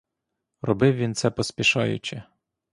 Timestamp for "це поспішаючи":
1.15-2.23